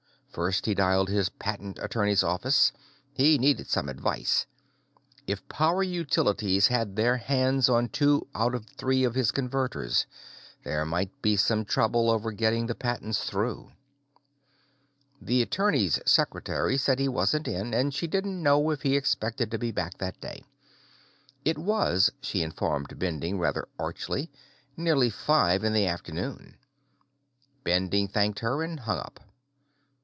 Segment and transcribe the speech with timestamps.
[0.33, 2.71] First, he dialed his patent attorney's office;
[3.13, 4.45] he needed some advice.
[5.27, 10.05] If Power Utilities had their hands on two out of three of his Converters,
[10.63, 13.73] there might be some trouble over getting the patents through.
[15.21, 19.59] The attorney's secretary said he wasn't in, and she didn't know if he expected to
[19.59, 20.45] be back that day.
[21.43, 24.31] It was, she informed Bending rather archly,
[24.77, 26.55] nearly five in the afternoon.
[27.65, 29.19] Bending thanked her and hung up.